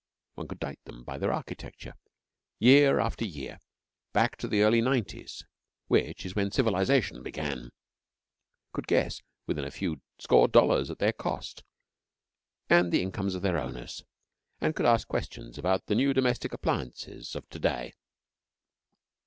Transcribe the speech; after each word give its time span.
One 0.33 0.47
could 0.47 0.59
date 0.59 0.83
them 0.85 1.03
by 1.03 1.19
their 1.19 1.31
architecture, 1.31 1.93
year 2.57 2.99
after 2.99 3.23
year, 3.23 3.59
back 4.13 4.35
to 4.37 4.47
the 4.47 4.63
Early 4.63 4.81
'Nineties, 4.81 5.43
which 5.89 6.25
is 6.25 6.33
when 6.33 6.49
civilisation 6.49 7.21
began; 7.21 7.69
could 8.73 8.87
guess 8.87 9.21
within 9.45 9.63
a 9.63 9.69
few 9.69 10.01
score 10.17 10.47
dollars 10.47 10.89
at 10.89 10.97
their 10.97 11.13
cost 11.13 11.63
and 12.67 12.91
the 12.91 13.03
incomes 13.03 13.35
of 13.35 13.43
their 13.43 13.59
owners, 13.59 14.03
and 14.59 14.75
could 14.75 14.87
ask 14.87 15.07
questions 15.07 15.59
about 15.59 15.85
the 15.85 15.93
new 15.93 16.15
domestic 16.15 16.51
appliances 16.51 17.35
of 17.35 17.47
to 17.51 17.59
day. 17.59 17.93